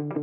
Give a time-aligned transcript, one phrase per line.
[0.00, 0.16] Welcome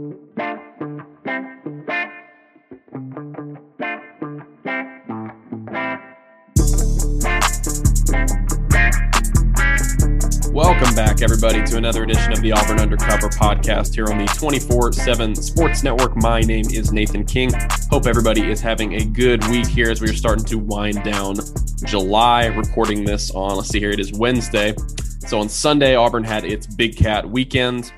[10.96, 15.36] back, everybody, to another edition of the Auburn Undercover podcast here on the 24 7
[15.36, 16.16] Sports Network.
[16.16, 17.52] My name is Nathan King.
[17.92, 21.36] Hope everybody is having a good week here as we are starting to wind down
[21.86, 22.48] July.
[22.48, 24.74] Recording this on, let's see here, it is Wednesday.
[25.28, 27.94] So on Sunday, Auburn had its Big Cat weekend,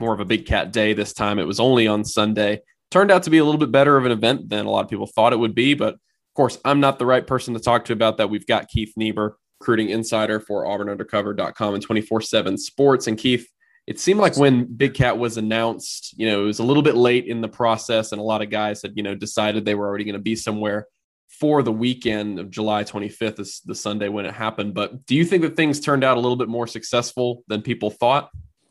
[0.00, 1.38] more of a Big Cat day this time.
[1.38, 2.60] It was only on Sunday.
[2.90, 4.90] Turned out to be a little bit better of an event than a lot of
[4.90, 5.74] people thought it would be.
[5.74, 8.30] But of course, I'm not the right person to talk to about that.
[8.30, 13.06] We've got Keith Niebuhr recruiting insider for auburnundercover.com and 24-7 sports.
[13.06, 13.46] And Keith,
[13.86, 16.94] it seemed like when Big Cat was announced, you know, it was a little bit
[16.94, 19.86] late in the process and a lot of guys had, you know, decided they were
[19.86, 20.86] already going to be somewhere
[21.28, 24.74] for the weekend of July 25th is the Sunday when it happened.
[24.74, 27.90] But do you think that things turned out a little bit more successful than people
[27.90, 28.30] thought?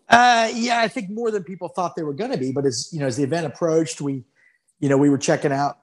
[0.09, 2.51] Uh, yeah, I think more than people thought they were going to be.
[2.51, 4.23] But as you know, as the event approached, we,
[4.79, 5.79] you know, we were checking out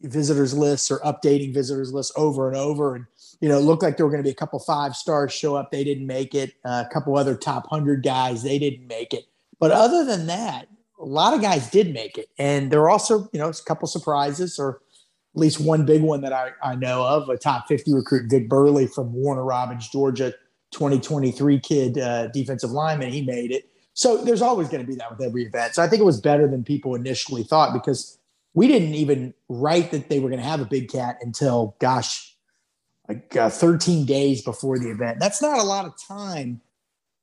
[0.00, 3.04] visitors lists or updating visitors lists over and over, and
[3.40, 5.54] you know, it looked like there were going to be a couple five stars show
[5.54, 5.70] up.
[5.70, 6.54] They didn't make it.
[6.64, 9.26] Uh, a couple other top hundred guys, they didn't make it.
[9.60, 13.28] But other than that, a lot of guys did make it, and there were also,
[13.32, 14.80] you know, a couple surprises or
[15.34, 17.28] at least one big one that I, I know of.
[17.28, 20.32] A top fifty recruit, Vic Burley from Warner Robins, Georgia,
[20.72, 23.10] 2023 kid, uh, defensive lineman.
[23.10, 23.68] He made it.
[23.94, 25.74] So there's always going to be that with every event.
[25.74, 28.18] So I think it was better than people initially thought because
[28.54, 32.36] we didn't even write that they were going to have a big cat until, gosh,
[33.08, 35.18] like uh, 13 days before the event.
[35.18, 36.60] That's not a lot of time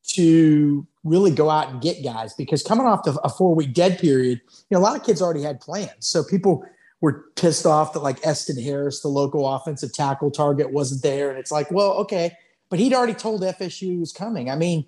[0.07, 3.99] to really go out and get guys because coming off the, a four week dead
[3.99, 5.91] period, you know, a lot of kids already had plans.
[5.99, 6.65] So people
[7.01, 11.29] were pissed off that like Eston Harris, the local offensive tackle target, wasn't there.
[11.29, 12.35] And it's like, well, okay.
[12.69, 14.49] But he'd already told FSU he was coming.
[14.49, 14.85] I mean,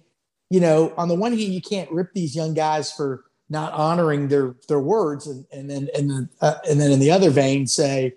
[0.50, 4.28] you know, on the one hand, you can't rip these young guys for not honoring
[4.28, 7.68] their their words, and and then and then uh, and then in the other vein
[7.68, 8.16] say,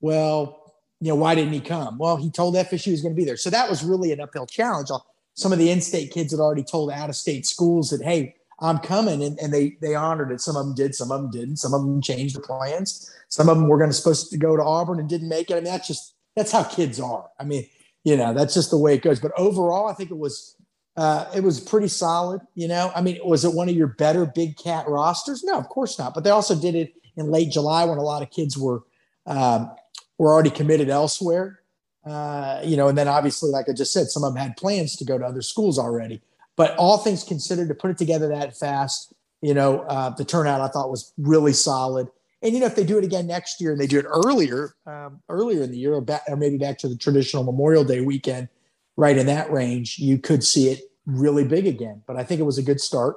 [0.00, 1.98] well, you know, why didn't he come?
[1.98, 3.36] Well, he told FSU he was going to be there.
[3.36, 4.88] So that was really an uphill challenge.
[5.34, 9.38] Some of the in-state kids had already told out-of-state schools that, hey, I'm coming, and,
[9.40, 10.40] and they they honored it.
[10.40, 11.56] Some of them did, some of them didn't.
[11.56, 13.12] Some of them changed their plans.
[13.28, 15.54] Some of them were going to supposed to go to Auburn and didn't make it.
[15.54, 17.28] I mean, that's just that's how kids are.
[17.40, 17.66] I mean,
[18.04, 19.20] you know, that's just the way it goes.
[19.20, 20.56] But overall, I think it was
[20.96, 22.40] uh, it was pretty solid.
[22.54, 25.42] You know, I mean, was it one of your better Big Cat rosters?
[25.44, 26.14] No, of course not.
[26.14, 28.82] But they also did it in late July when a lot of kids were
[29.26, 29.70] um,
[30.18, 31.60] were already committed elsewhere.
[32.04, 34.96] Uh, you know, and then obviously, like I just said, some of them had plans
[34.96, 36.20] to go to other schools already.
[36.56, 40.60] But all things considered, to put it together that fast, you know, uh, the turnout
[40.60, 42.08] I thought was really solid.
[42.42, 44.74] And you know, if they do it again next year and they do it earlier,
[44.86, 48.00] um, earlier in the year, or, back, or maybe back to the traditional Memorial Day
[48.00, 48.48] weekend,
[48.96, 52.02] right in that range, you could see it really big again.
[52.06, 53.16] But I think it was a good start.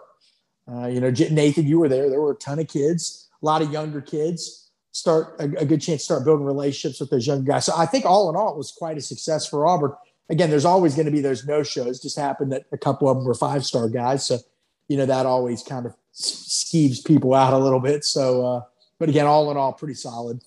[0.72, 2.10] Uh, you know, Nathan, you were there.
[2.10, 4.66] There were a ton of kids, a lot of younger kids
[4.96, 7.66] start a, a, good chance to start building relationships with those young guys.
[7.66, 9.92] So I think all in all, it was quite a success for Auburn.
[10.30, 12.02] Again, there's always going to be those no shows.
[12.02, 14.40] Just happened that a couple of them were five star guys, so
[14.88, 18.06] you know that always kind of skeeves people out a little bit.
[18.06, 18.62] So, uh,
[19.00, 20.42] but again, all in all, pretty solid.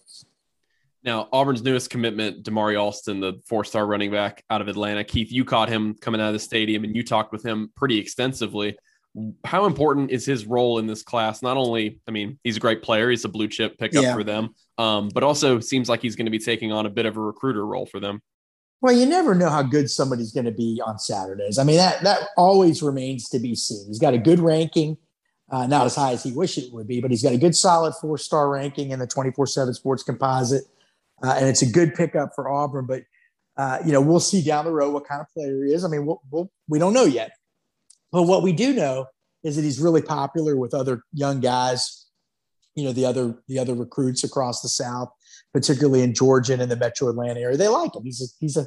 [1.04, 5.04] Now, Auburn's newest commitment, Damari Alston, the four-star running back out of Atlanta.
[5.04, 7.98] Keith, you caught him coming out of the stadium, and you talked with him pretty
[7.98, 8.76] extensively
[9.44, 11.42] how important is his role in this class?
[11.42, 14.14] Not only, I mean, he's a great player, he's a blue chip pickup yeah.
[14.14, 17.06] for them, um, but also seems like he's going to be taking on a bit
[17.06, 18.20] of a recruiter role for them.
[18.80, 21.58] Well, you never know how good somebody's going to be on Saturdays.
[21.58, 23.88] I mean, that that always remains to be seen.
[23.88, 24.96] He's got a good ranking,
[25.50, 27.56] uh, not as high as he wished it would be, but he's got a good,
[27.56, 30.64] solid four star ranking in the twenty four seven Sports Composite,
[31.22, 32.86] uh, and it's a good pickup for Auburn.
[32.86, 33.04] But
[33.56, 35.84] uh, you know, we'll see down the road what kind of player he is.
[35.84, 37.32] I mean, we'll, we'll, we don't know yet.
[38.12, 39.06] But what we do know
[39.42, 42.06] is that he's really popular with other young guys,
[42.74, 45.10] you know, the other the other recruits across the South,
[45.52, 47.56] particularly in Georgia and in the Metro Atlanta area.
[47.56, 48.04] They like him.
[48.04, 48.66] He's a he's a,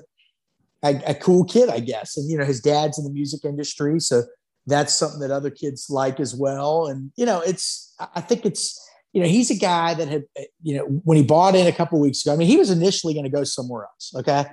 [0.83, 2.17] a, a cool kid, I guess.
[2.17, 4.23] And you know, his dad's in the music industry, so
[4.67, 6.88] that's something that other kids like as well.
[6.88, 8.79] And you know, it's I think it's
[9.13, 11.72] you know he's a guy that had eh, you know when he bought in a
[11.72, 12.34] couple weeks ago.
[12.34, 14.46] I mean, he was initially going to go somewhere else, okay,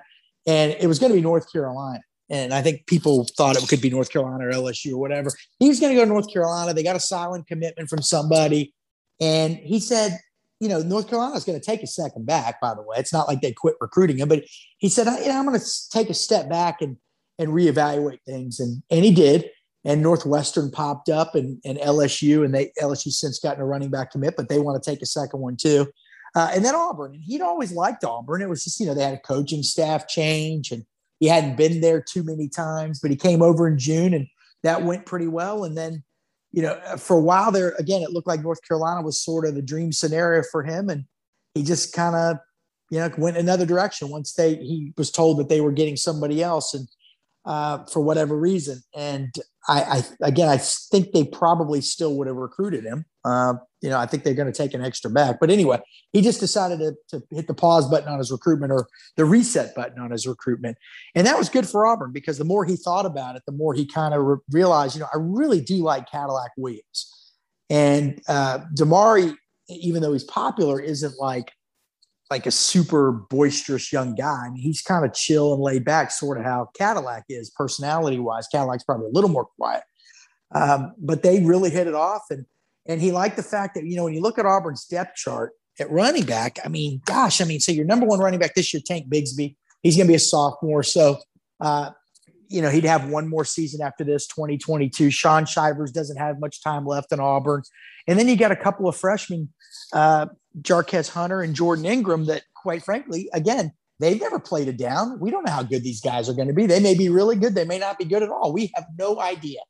[0.46, 2.00] and it was going to be North Carolina
[2.30, 5.30] and I think people thought it could be North Carolina or LSU or whatever.
[5.58, 6.74] He was going to go to North Carolina.
[6.74, 8.74] They got a silent commitment from somebody,
[9.20, 10.18] and he said,
[10.60, 12.60] you know, North Carolina is going to take a second back.
[12.60, 14.44] By the way, it's not like they quit recruiting him, but
[14.78, 16.96] he said, you know, I'm going to take a step back and
[17.38, 19.48] and reevaluate things, and and he did.
[19.88, 24.12] And Northwestern popped up, and and LSU, and they LSU since gotten a running back
[24.12, 25.88] commit, but they want to take a second one too.
[26.36, 28.42] Uh, and then Auburn, and he'd always liked Auburn.
[28.42, 30.84] It was just you know they had a coaching staff change and
[31.20, 34.26] he hadn't been there too many times, but he came over in June and
[34.62, 35.64] that went pretty well.
[35.64, 36.02] And then,
[36.52, 39.54] you know, for a while there, again, it looked like North Carolina was sort of
[39.54, 41.04] the dream scenario for him, and
[41.54, 42.38] he just kind of,
[42.90, 46.42] you know, went another direction once they he was told that they were getting somebody
[46.42, 46.88] else, and
[47.44, 48.82] uh, for whatever reason.
[48.94, 49.34] And
[49.68, 53.04] I, I, again, I think they probably still would have recruited him.
[53.24, 55.38] Uh, you know, I think they're going to take an extra back.
[55.40, 55.78] But anyway,
[56.12, 59.74] he just decided to, to hit the pause button on his recruitment or the reset
[59.74, 60.78] button on his recruitment.
[61.14, 63.74] And that was good for Auburn because the more he thought about it, the more
[63.74, 67.34] he kind of re- realized, you know, I really do like Cadillac Williams.
[67.70, 69.34] And uh, Damari,
[69.68, 71.52] even though he's popular, isn't like
[72.30, 74.46] like a super boisterous young guy.
[74.46, 78.18] I mean, he's kind of chill and laid back, sort of how Cadillac is personality
[78.18, 78.46] wise.
[78.48, 79.82] Cadillac's probably a little more quiet,
[80.54, 82.22] um, but they really hit it off.
[82.30, 82.44] And
[82.86, 85.52] and he liked the fact that you know when you look at Auburn's depth chart
[85.80, 88.74] at running back, I mean, gosh, I mean, so your number one running back this
[88.74, 91.18] year, Tank Bigsby, he's going to be a sophomore, so.
[91.60, 91.90] Uh,
[92.50, 95.10] you know, he'd have one more season after this, 2022.
[95.10, 97.62] Shaun Shivers doesn't have much time left in Auburn.
[98.06, 99.52] And then you got a couple of freshmen,
[99.92, 100.26] uh,
[100.62, 105.18] Jarquez Hunter and Jordan Ingram that, quite frankly, again, they've never played it down.
[105.20, 106.66] We don't know how good these guys are going to be.
[106.66, 107.54] They may be really good.
[107.54, 108.52] They may not be good at all.
[108.52, 109.60] We have no idea.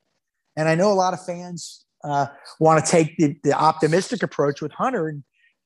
[0.55, 2.27] And I know a lot of fans uh,
[2.59, 5.23] want to take the, the optimistic approach with Hunter and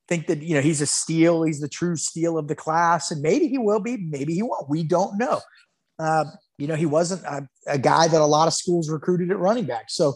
[0.07, 1.43] think that you know he's a steal.
[1.43, 3.97] He's the true steal of the class, and maybe he will be.
[3.97, 4.69] Maybe he won't.
[4.69, 5.41] We don't know.
[5.99, 6.25] Uh,
[6.57, 9.65] you know, he wasn't a, a guy that a lot of schools recruited at running
[9.65, 9.85] back.
[9.89, 10.15] So,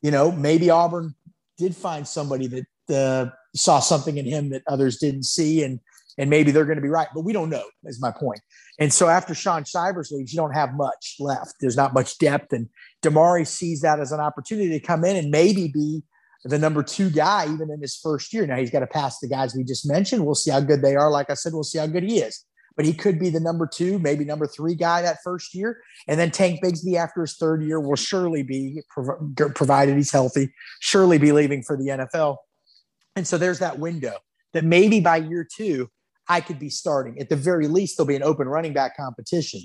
[0.00, 1.14] you know, maybe Auburn
[1.58, 5.80] did find somebody that uh, saw something in him that others didn't see, and
[6.18, 7.64] and maybe they're going to be right, but we don't know.
[7.84, 8.40] Is my point.
[8.78, 11.54] And so after Shaun Shivers leaves, you don't have much left.
[11.60, 12.68] There's not much depth, and
[13.02, 16.02] Damari sees that as an opportunity to come in and maybe be
[16.44, 18.46] the number two guy even in his first year.
[18.46, 20.24] Now he's got to pass the guys we just mentioned.
[20.24, 21.10] We'll see how good they are.
[21.10, 22.44] Like I said, we'll see how good he is.
[22.74, 25.78] But he could be the number two, maybe number three guy that first year.
[26.08, 28.80] And then Tank Bigsby after his third year will surely be,
[29.54, 32.38] provided he's healthy, surely be leaving for the NFL.
[33.16, 34.16] And so there's that window
[34.52, 35.88] that maybe by year two,
[36.28, 37.18] I could be starting.
[37.20, 39.60] At the very least, there'll be an open running back competition.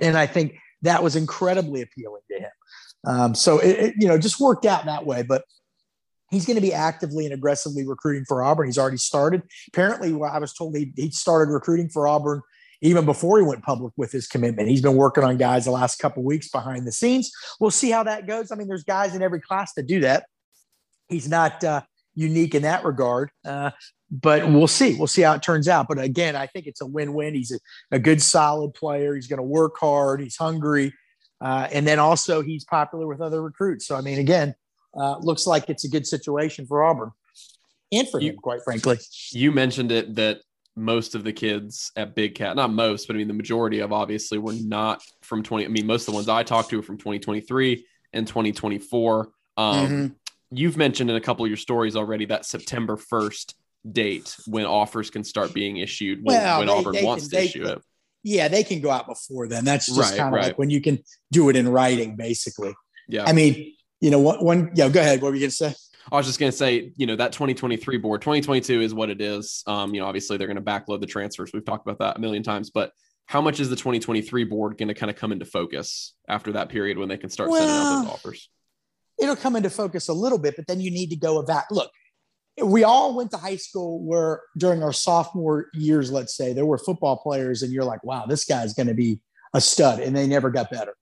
[0.00, 2.50] And I think that was incredibly appealing to him.
[3.06, 5.22] Um, so it, it, you know, just worked out that way.
[5.22, 5.44] But
[6.30, 8.66] he's going to be actively and aggressively recruiting for Auburn.
[8.66, 9.42] He's already started.
[9.68, 12.42] Apparently, I was told he, he started recruiting for Auburn
[12.80, 14.68] even before he went public with his commitment.
[14.68, 17.30] He's been working on guys the last couple weeks behind the scenes.
[17.58, 18.52] We'll see how that goes.
[18.52, 20.26] I mean, there's guys in every class that do that.
[21.08, 21.82] He's not uh,
[22.18, 23.30] unique in that regard.
[23.44, 23.70] Uh,
[24.10, 24.94] but we'll see.
[24.94, 25.86] We'll see how it turns out.
[25.88, 27.34] But again, I think it's a win-win.
[27.34, 27.58] He's a,
[27.92, 29.14] a good, solid player.
[29.14, 30.20] He's going to work hard.
[30.20, 30.92] He's hungry,
[31.40, 33.86] uh, and then also he's popular with other recruits.
[33.86, 34.54] So I mean, again,
[34.96, 37.12] uh, looks like it's a good situation for Auburn
[37.92, 38.98] and for you, him, quite frankly.
[39.30, 40.40] You mentioned it that
[40.74, 43.92] most of the kids at Big Cat, not most, but I mean the majority of
[43.92, 45.64] obviously were not from 20.
[45.64, 47.84] I mean, most of the ones I talked to were from 2023
[48.14, 49.28] and 2024.
[49.56, 50.06] Um, mm-hmm.
[50.50, 53.54] You've mentioned in a couple of your stories already that September 1st
[53.90, 57.38] date when offers can start being issued when, well, when they, Auburn they wants can,
[57.38, 57.82] to issue it.
[58.22, 59.64] Yeah, they can go out before then.
[59.64, 60.44] That's just right, kind of right.
[60.46, 60.98] like when you can
[61.30, 62.74] do it in writing, basically.
[63.08, 63.24] Yeah.
[63.24, 65.22] I mean, you know, one, one yeah, go ahead.
[65.22, 65.74] What were you going to say?
[66.10, 69.20] I was just going to say, you know, that 2023 board, 2022 is what it
[69.20, 69.62] is.
[69.66, 71.50] Um, you know, obviously they're going to backload the transfers.
[71.52, 72.92] We've talked about that a million times, but
[73.26, 76.70] how much is the 2023 board going to kind of come into focus after that
[76.70, 78.48] period when they can start well, sending out those offers?
[79.20, 81.90] It'll come into focus a little bit, but then you need to go about look.
[82.62, 86.78] We all went to high school where during our sophomore years, let's say, there were
[86.78, 89.20] football players, and you're like, wow, this guy's going to be
[89.54, 90.94] a stud, and they never got better.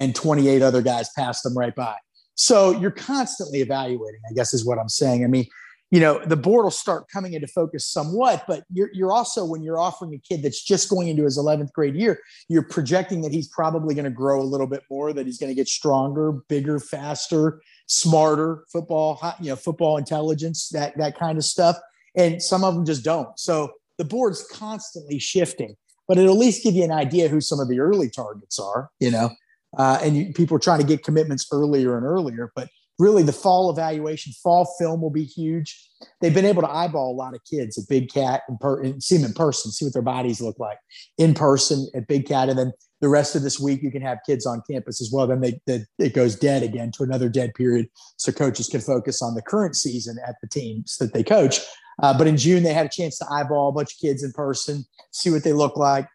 [0.00, 1.96] And 28 other guys passed them right by.
[2.34, 5.24] So you're constantly evaluating, I guess is what I'm saying.
[5.24, 5.46] I mean,
[5.90, 9.62] you know, the board will start coming into focus somewhat, but you're, you're also, when
[9.62, 13.32] you're offering a kid that's just going into his 11th grade year, you're projecting that
[13.32, 16.32] he's probably going to grow a little bit more, that he's going to get stronger,
[16.48, 21.76] bigger, faster, smarter, football, you know, football intelligence, that, that kind of stuff.
[22.16, 23.38] And some of them just don't.
[23.38, 25.76] So the board's constantly shifting,
[26.08, 28.90] but it'll at least give you an idea who some of the early targets are,
[28.98, 29.30] you know,
[29.78, 32.50] uh, and you, people are trying to get commitments earlier and earlier.
[32.56, 35.90] But really, the fall evaluation, fall film will be huge.
[36.20, 39.02] They've been able to eyeball a lot of kids at Big Cat and, per, and
[39.02, 40.78] see them in person, see what their bodies look like
[41.18, 44.18] in person at Big Cat, and then the rest of this week you can have
[44.26, 45.26] kids on campus as well.
[45.26, 49.20] Then they, they, it goes dead again to another dead period, so coaches can focus
[49.20, 51.60] on the current season at the teams that they coach.
[52.02, 54.32] Uh, but in June, they had a chance to eyeball a bunch of kids in
[54.32, 56.06] person, see what they look like,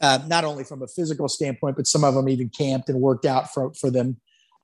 [0.00, 3.26] uh, not only from a physical standpoint, but some of them even camped and worked
[3.26, 4.16] out for, for them.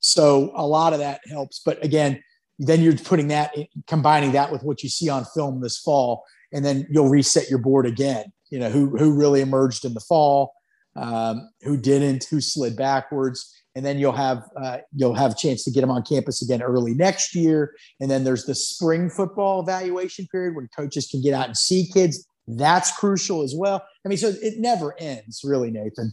[0.06, 1.60] So a lot of that helps.
[1.64, 2.22] But again,
[2.58, 3.54] then you're putting that,
[3.86, 7.58] combining that with what you see on film this fall, and then you'll reset your
[7.58, 8.26] board again.
[8.50, 10.52] You know, who, who really emerged in the fall,
[10.94, 13.50] um, who didn't, who slid backwards.
[13.74, 16.62] and then you'll have uh, you'll have a chance to get them on campus again
[16.62, 17.74] early next year.
[18.00, 21.88] And then there's the spring football evaluation period when coaches can get out and see
[21.92, 22.26] kids.
[22.46, 23.82] That's crucial as well.
[24.04, 26.12] I mean, so it never ends, really, Nathan.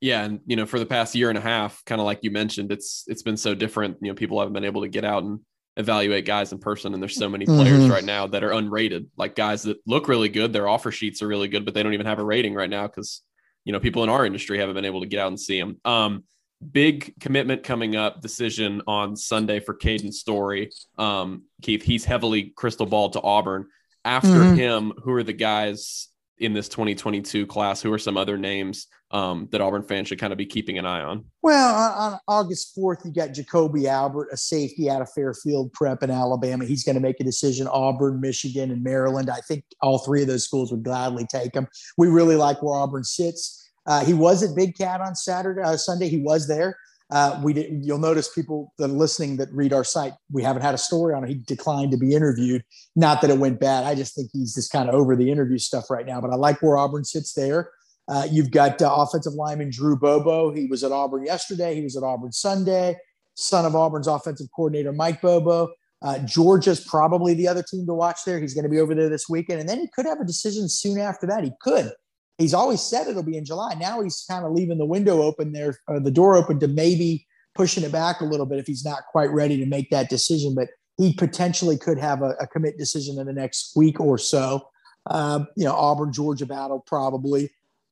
[0.00, 2.30] Yeah, and you know, for the past year and a half, kind of like you
[2.30, 3.96] mentioned, it's it's been so different.
[4.00, 5.40] You know, people haven't been able to get out and
[5.76, 7.92] evaluate guys in person, and there's so many players mm-hmm.
[7.92, 11.26] right now that are unrated, like guys that look really good, their offer sheets are
[11.26, 13.22] really good, but they don't even have a rating right now because
[13.64, 15.80] you know people in our industry haven't been able to get out and see them.
[15.84, 16.24] Um,
[16.72, 20.70] big commitment coming up decision on Sunday for Caden Story.
[20.96, 23.66] Um, Keith, he's heavily crystal ball to Auburn.
[24.04, 24.54] After mm-hmm.
[24.54, 26.08] him, who are the guys
[26.40, 27.80] in this 2022 class?
[27.82, 30.86] Who are some other names um, that Auburn fans should kind of be keeping an
[30.86, 31.24] eye on?
[31.42, 36.02] Well, on, on August 4th, you got Jacoby Albert, a safety out of Fairfield Prep
[36.02, 36.64] in Alabama.
[36.64, 37.66] He's going to make a decision.
[37.68, 39.30] Auburn, Michigan, and Maryland.
[39.30, 41.66] I think all three of those schools would gladly take him.
[41.96, 43.70] We really like where Auburn sits.
[43.86, 46.08] Uh, he was at Big Cat on Saturday, uh, Sunday.
[46.08, 46.76] He was there.
[47.10, 50.12] Uh, we did, you'll notice people that are listening that read our site.
[50.30, 51.28] We haven't had a story on it.
[51.28, 52.62] He declined to be interviewed.
[52.96, 53.84] Not that it went bad.
[53.84, 56.20] I just think he's just kind of over the interview stuff right now.
[56.20, 57.70] But I like where Auburn sits there.
[58.08, 60.52] Uh, you've got uh, offensive lineman Drew Bobo.
[60.52, 61.74] He was at Auburn yesterday.
[61.74, 62.96] He was at Auburn Sunday.
[63.34, 65.68] Son of Auburn's offensive coordinator Mike Bobo.
[66.02, 68.38] Uh, Georgia's probably the other team to watch there.
[68.38, 70.68] He's going to be over there this weekend, and then he could have a decision
[70.68, 71.44] soon after that.
[71.44, 71.92] He could
[72.38, 73.74] he's always said it'll be in July.
[73.74, 77.26] Now he's kind of leaving the window open there, or the door open to maybe
[77.54, 80.54] pushing it back a little bit if he's not quite ready to make that decision.
[80.54, 84.68] But he potentially could have a, a commit decision in the next week or so.
[85.06, 87.50] Uh, you know, Auburn Georgia battle probably.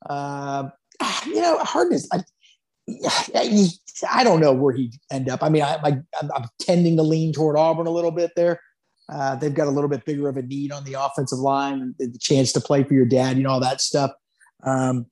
[0.08, 0.68] Uh,
[1.26, 2.08] you know, hardness.
[2.12, 2.22] I,
[4.10, 5.42] I don't know where he'd end up.
[5.42, 5.88] I mean, I, I,
[6.22, 8.60] am tending to lean toward Auburn a little bit there.
[9.08, 12.18] Uh, they've got a little bit bigger of a need on the offensive line, the
[12.20, 14.10] chance to play for your dad, you know, all that stuff.
[14.66, 15.06] Um,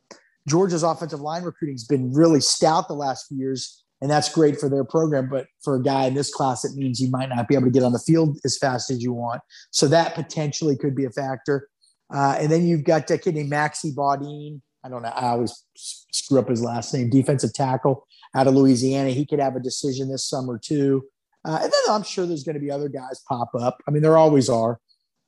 [0.46, 4.60] Georgia's offensive line recruiting has been really stout the last few years, and that's great
[4.60, 5.28] for their program.
[5.30, 7.70] But for a guy in this class, it means you might not be able to
[7.70, 9.40] get on the field as fast as you want.
[9.70, 11.68] So that potentially could be a factor.
[12.12, 14.60] Uh, and then you've got a kid named Maxi Baudin.
[14.84, 15.08] I don't know.
[15.08, 17.08] I always screw up his last name.
[17.08, 18.06] Defensive tackle
[18.36, 19.10] out of Louisiana.
[19.10, 21.04] He could have a decision this summer too.
[21.46, 23.78] Uh, and then I'm sure there's going to be other guys pop up.
[23.88, 24.78] I mean, there always are.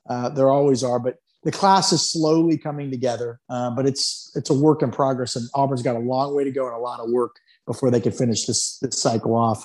[0.08, 0.98] Uh, there always are.
[0.98, 1.16] But
[1.46, 5.48] the class is slowly coming together, uh, but it's it's a work in progress, and
[5.54, 7.36] Auburn's got a long way to go and a lot of work
[7.66, 9.64] before they can finish this this cycle off.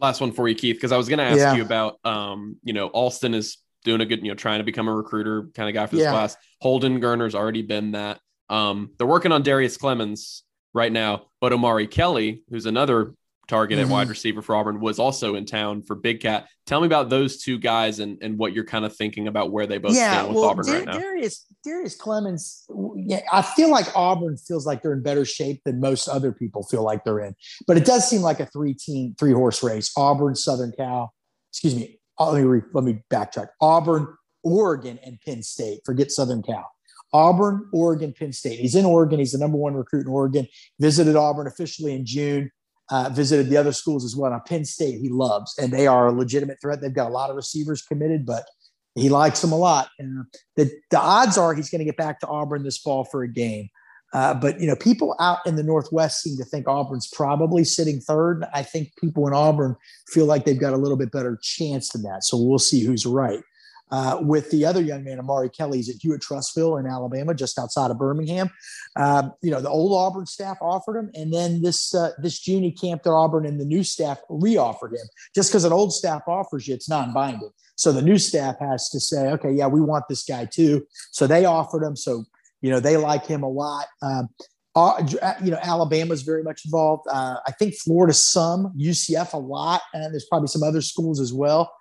[0.00, 1.54] Last one for you, Keith, because I was going to ask yeah.
[1.54, 4.88] you about, um, you know, Alston is doing a good, you know, trying to become
[4.88, 6.10] a recruiter kind of guy for this yeah.
[6.10, 6.36] class.
[6.60, 8.20] Holden Geriner's already been that.
[8.48, 13.14] Um, they're working on Darius Clemons right now, but Omari Kelly, who's another
[13.46, 13.90] target mm-hmm.
[13.90, 16.48] at wide receiver for Auburn, was also in town for Big Cat.
[16.66, 19.66] Tell me about those two guys and, and what you're kind of thinking about where
[19.66, 20.98] they both yeah, stand with well, Auburn Dar- right now.
[20.98, 22.64] Darius, Darius Clemons,
[22.96, 26.62] yeah, I feel like Auburn feels like they're in better shape than most other people
[26.64, 27.34] feel like they're in.
[27.66, 29.92] But it does seem like a three team, three horse race.
[29.96, 31.12] Auburn, Southern Cal,
[31.52, 32.00] excuse me.
[32.18, 33.48] Uh, let me, re, let me backtrack.
[33.60, 34.06] Auburn,
[34.42, 35.80] Oregon, and Penn State.
[35.84, 36.70] Forget Southern Cal.
[37.12, 38.58] Auburn, Oregon, Penn State.
[38.58, 39.20] He's in Oregon.
[39.20, 40.48] He's the number one recruit in Oregon.
[40.80, 42.50] Visited Auburn officially in June
[42.90, 44.30] uh, visited the other schools as well.
[44.30, 46.80] Now, Penn State, he loves, and they are a legitimate threat.
[46.80, 48.44] They've got a lot of receivers committed, but
[48.94, 49.88] he likes them a lot.
[49.98, 50.26] And
[50.56, 53.28] the, the odds are he's going to get back to Auburn this fall for a
[53.28, 53.68] game.
[54.12, 58.00] Uh, but you know, people out in the Northwest seem to think Auburn's probably sitting
[58.00, 58.44] third.
[58.54, 59.74] I think people in Auburn
[60.08, 62.22] feel like they've got a little bit better chance than that.
[62.22, 63.40] So we'll see who's right.
[63.94, 67.98] Uh, with the other young man, Amari Kelly's at Hewitt-Trussville in Alabama, just outside of
[67.98, 68.50] Birmingham.
[68.96, 72.64] Uh, you know, the old Auburn staff offered him, and then this uh, this June
[72.64, 75.06] he camped at Auburn, and the new staff re-offered him.
[75.32, 77.50] Just because an old staff offers you, it's non-binding.
[77.76, 80.84] So the new staff has to say, okay, yeah, we want this guy too.
[81.12, 81.94] So they offered him.
[81.94, 82.24] So
[82.62, 83.86] you know, they like him a lot.
[84.02, 84.28] Um,
[84.74, 85.04] uh,
[85.40, 87.06] you know, Alabama's very much involved.
[87.08, 91.32] Uh, I think Florida some, UCF a lot, and there's probably some other schools as
[91.32, 91.72] well.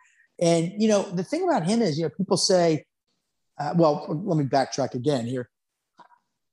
[0.41, 2.85] And, you know, the thing about him is, you know, people say,
[3.59, 5.49] uh, well, let me backtrack again here.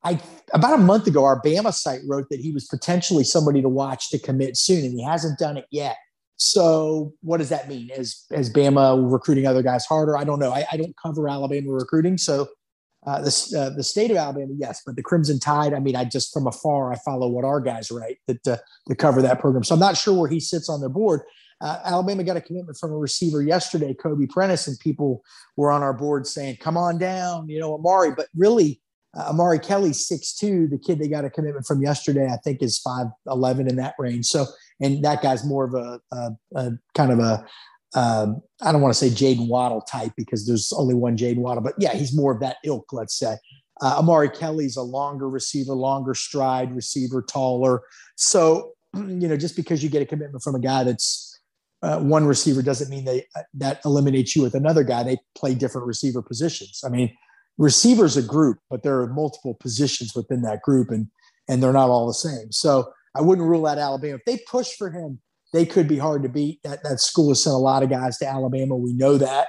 [0.02, 0.20] I
[0.52, 4.10] about a month ago, our Bama site wrote that he was potentially somebody to watch
[4.10, 5.96] to commit soon, and he hasn't done it yet.
[6.36, 7.90] So, what does that mean?
[7.90, 10.16] Is is Bama recruiting other guys harder?
[10.16, 10.52] I don't know.
[10.52, 12.48] I, I don't cover Alabama recruiting, so
[13.06, 16.04] Uh, the, uh, the state of Alabama, yes, but the Crimson Tide, I mean, I
[16.04, 18.58] just from afar, I follow what our guys write that uh,
[18.88, 19.64] to cover that program.
[19.64, 21.22] So I'm not sure where he sits on their board.
[21.60, 25.22] Uh, Alabama got a commitment from a receiver yesterday, Kobe Prentice, and people
[25.56, 28.12] were on our board saying, "Come on down," you know, Amari.
[28.16, 28.80] But really,
[29.16, 30.68] uh, Amari Kelly, six two.
[30.68, 33.94] The kid they got a commitment from yesterday, I think, is five eleven in that
[33.98, 34.26] range.
[34.26, 34.46] So,
[34.80, 37.44] and that guy's more of a, a, a kind of a
[37.94, 41.62] um, I don't want to say Jaylen Waddle type because there's only one Jaylen Waddle,
[41.62, 43.36] but yeah, he's more of that ilk, let's say.
[43.82, 47.82] Uh, Amari Kelly's a longer receiver, longer stride receiver, taller.
[48.16, 51.29] So, you know, just because you get a commitment from a guy that's
[51.82, 55.02] uh, one receiver doesn't mean they uh, that eliminates you with another guy.
[55.02, 56.82] They play different receiver positions.
[56.84, 57.16] I mean,
[57.58, 61.08] receivers a group, but there are multiple positions within that group, and
[61.48, 62.52] and they're not all the same.
[62.52, 65.20] So I wouldn't rule out Alabama if they push for him
[65.52, 66.62] they could be hard to beat.
[66.62, 68.76] That, that school has sent a lot of guys to Alabama.
[68.76, 69.48] We know that.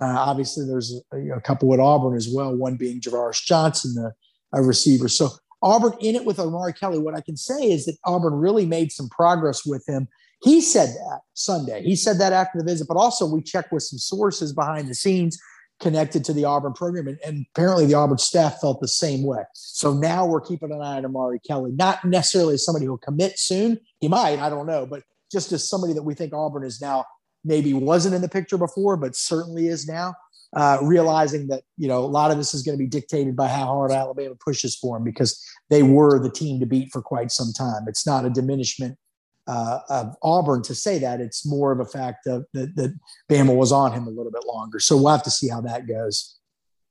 [0.00, 4.12] Uh, obviously, there's a, a, couple at Auburn as well, one being Ja'Varrius Johnson, the
[4.54, 5.08] a receiver.
[5.08, 5.30] So
[5.62, 6.98] Auburn in it with Amari Kelly.
[6.98, 10.08] What I can say is that Auburn really made some progress with him.
[10.42, 11.82] He said that Sunday.
[11.82, 14.94] He said that after the visit, but also we checked with some sources behind the
[14.94, 15.38] scenes
[15.80, 19.42] connected to the Auburn program, and, and apparently the Auburn staff felt the same way.
[19.54, 23.38] So now we're keeping an eye on Amari Kelly, not necessarily as somebody who'll commit
[23.38, 23.78] soon.
[24.00, 27.04] He might, I don't know, but just as somebody that we think Auburn is now
[27.44, 30.14] maybe wasn't in the picture before, but certainly is now.
[30.54, 33.48] Uh, realizing that you know a lot of this is going to be dictated by
[33.48, 37.30] how hard Alabama pushes for him because they were the team to beat for quite
[37.30, 37.84] some time.
[37.86, 38.98] It's not a diminishment
[39.46, 42.98] uh, of Auburn to say that; it's more of a fact of, that, that
[43.30, 44.78] Bama was on him a little bit longer.
[44.78, 46.38] So we'll have to see how that goes.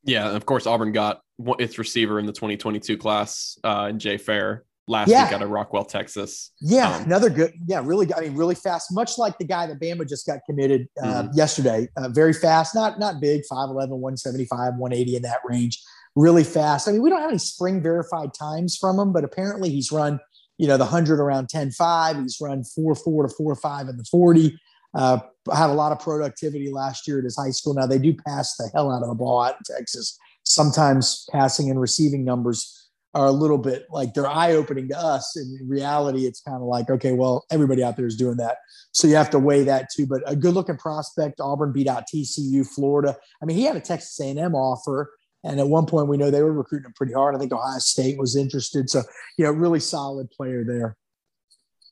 [0.03, 1.21] Yeah, of course, Auburn got
[1.59, 5.23] its receiver in the 2022 class uh, in Jay Fair last yeah.
[5.23, 6.51] week out of Rockwall, Texas.
[6.59, 7.53] Yeah, um, another good.
[7.65, 8.13] Yeah, really.
[8.13, 8.91] I mean, really fast.
[8.91, 11.37] Much like the guy that Bama just got committed uh, mm-hmm.
[11.37, 11.87] yesterday.
[11.97, 12.75] Uh, very fast.
[12.75, 13.41] Not not big.
[13.51, 15.81] 5'11", 175, 180 in that range.
[16.15, 16.87] Really fast.
[16.87, 20.19] I mean, we don't have any spring verified times from him, but apparently he's run.
[20.61, 22.21] You know, the hundred around 10-5.
[22.21, 24.59] He's run four four to four five in the forty.
[24.93, 25.19] Uh,
[25.51, 27.73] had a lot of productivity last year at his high school.
[27.73, 30.17] Now they do pass the hell out of the ball out in Texas.
[30.43, 35.35] Sometimes passing and receiving numbers are a little bit like they're eye opening to us.
[35.35, 38.57] And in reality, it's kind of like, okay, well, everybody out there is doing that.
[38.93, 40.05] So you have to weigh that too.
[40.07, 43.17] But a good looking prospect, Auburn beat out TCU, Florida.
[43.41, 45.11] I mean, he had a Texas A&M offer.
[45.43, 47.35] And at one point, we know they were recruiting him pretty hard.
[47.35, 48.89] I think Ohio State was interested.
[48.89, 49.01] So,
[49.37, 50.95] you know, really solid player there.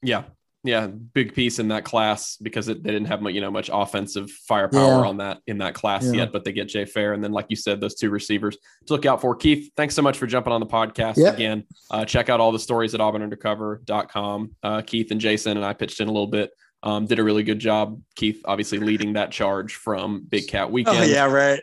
[0.02, 0.24] Yeah,
[0.64, 3.70] yeah, big piece in that class because it, they didn't have much, you know, much
[3.72, 5.08] offensive firepower yeah.
[5.08, 6.12] on that in that class yeah.
[6.12, 6.34] yet.
[6.34, 9.06] But they get Jay Fair, and then like you said, those two receivers to look
[9.06, 9.36] out for.
[9.36, 11.36] Keith, thanks so much for jumping on the podcast yep.
[11.36, 11.64] again.
[11.90, 14.56] Uh, check out all the stories at auburnundercover.com.
[14.62, 16.52] Uh, Keith and Jason and I pitched in a little bit.
[16.82, 18.02] Um, did a really good job.
[18.16, 20.98] Keith obviously leading that charge from Big Cat oh, Weekend.
[21.00, 21.62] Oh yeah, right.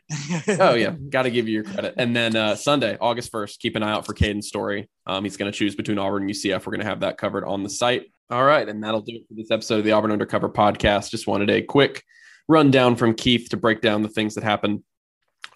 [0.60, 1.94] oh yeah, got to give you your credit.
[1.96, 4.90] And then uh, Sunday, August first, keep an eye out for Caden Story.
[5.06, 6.66] Um, he's going to choose between Auburn and UCF.
[6.66, 8.06] We're going to have that covered on the site.
[8.28, 8.68] All right.
[8.68, 11.10] And that'll do it for this episode of the Auburn Undercover podcast.
[11.10, 12.02] Just wanted a quick
[12.48, 14.82] rundown from Keith to break down the things that happened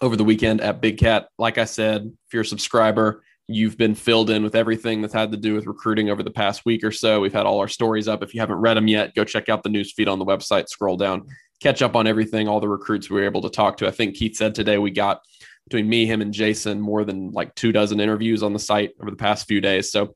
[0.01, 1.27] over the weekend at Big Cat.
[1.37, 3.23] Like I said, if you're a subscriber,
[3.55, 6.65] you've been filled in with everything that's had to do with recruiting over the past
[6.65, 7.19] week or so.
[7.19, 8.23] We've had all our stories up.
[8.23, 10.69] If you haven't read them yet, go check out the news feed on the website,
[10.69, 11.27] scroll down,
[11.61, 13.87] catch up on everything, all the recruits we were able to talk to.
[13.87, 15.21] I think Keith said today we got
[15.65, 19.09] between me, him, and Jason more than like two dozen interviews on the site over
[19.09, 19.91] the past few days.
[19.91, 20.15] So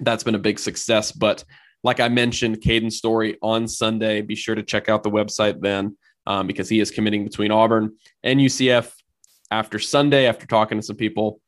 [0.00, 1.12] that's been a big success.
[1.12, 1.44] But
[1.82, 4.22] like I mentioned, Caden Story on Sunday.
[4.22, 5.96] Be sure to check out the website then
[6.26, 8.92] um, because he is committing between Auburn and UCF
[9.50, 10.26] after Sunday.
[10.26, 11.40] After talking to some people,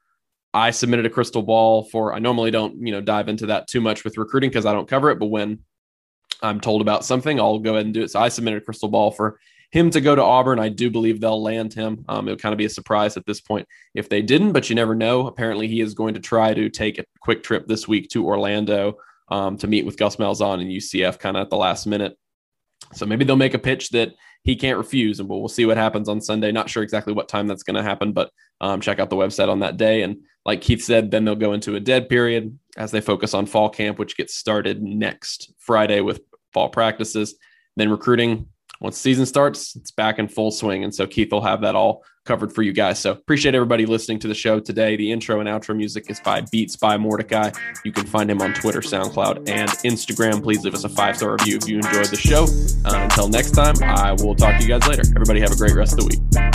[0.56, 2.14] I submitted a crystal ball for.
[2.14, 4.88] I normally don't, you know, dive into that too much with recruiting because I don't
[4.88, 5.18] cover it.
[5.18, 5.58] But when
[6.42, 8.10] I'm told about something, I'll go ahead and do it.
[8.10, 9.38] So I submitted a crystal ball for
[9.70, 10.58] him to go to Auburn.
[10.58, 12.06] I do believe they'll land him.
[12.08, 14.76] Um, it'll kind of be a surprise at this point if they didn't, but you
[14.76, 15.26] never know.
[15.26, 18.96] Apparently, he is going to try to take a quick trip this week to Orlando
[19.28, 22.16] um, to meet with Gus Malzahn and UCF kind of at the last minute.
[22.94, 25.76] So maybe they'll make a pitch that he can't refuse, and we'll, we'll see what
[25.76, 26.50] happens on Sunday.
[26.50, 29.48] Not sure exactly what time that's going to happen, but um, check out the website
[29.48, 30.02] on that day.
[30.02, 33.46] And like Keith said, then they'll go into a dead period as they focus on
[33.46, 36.20] fall camp, which gets started next Friday with
[36.52, 37.34] fall practices.
[37.76, 38.46] Then recruiting
[38.80, 40.84] once season starts, it's back in full swing.
[40.84, 42.98] And so Keith will have that all covered for you guys.
[42.98, 44.96] So appreciate everybody listening to the show today.
[44.96, 47.50] The intro and outro music is by Beats by Mordecai.
[47.84, 50.42] You can find him on Twitter, SoundCloud, and Instagram.
[50.42, 52.44] Please leave us a five star review if you enjoyed the show.
[52.84, 55.02] Uh, until next time, I will talk to you guys later.
[55.14, 56.45] Everybody have a great rest of the week.